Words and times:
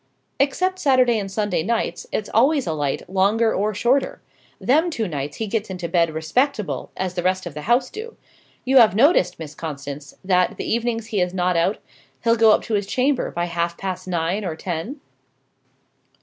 "Except 0.39 0.79
Saturday 0.79 1.19
and 1.19 1.31
Sunday 1.31 1.61
nights, 1.61 2.07
it's 2.11 2.31
always 2.33 2.65
alight, 2.65 3.07
longer 3.07 3.53
or 3.53 3.71
shorter. 3.75 4.19
Them 4.59 4.89
two 4.89 5.07
nights, 5.07 5.37
he 5.37 5.45
gets 5.45 5.69
into 5.69 5.87
bed 5.87 6.09
respectable, 6.11 6.89
as 6.97 7.13
the 7.13 7.21
rest 7.21 7.45
of 7.45 7.53
the 7.53 7.61
house 7.69 7.91
do. 7.91 8.17
You 8.65 8.77
have 8.77 8.95
noticed, 8.95 9.37
Miss 9.37 9.53
Constance, 9.53 10.15
that, 10.25 10.57
the 10.57 10.65
evenings 10.67 11.09
he 11.13 11.21
is 11.21 11.35
not 11.35 11.55
out, 11.55 11.77
he'll 12.23 12.35
go 12.35 12.49
up 12.49 12.63
to 12.63 12.73
his 12.73 12.87
chamber 12.87 13.29
by 13.29 13.45
half 13.45 13.77
past 13.77 14.07
nine 14.07 14.43
or 14.43 14.55
ten?" 14.55 14.99